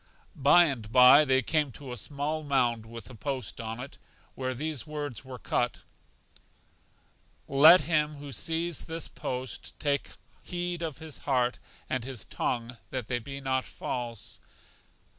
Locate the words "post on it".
3.13-3.99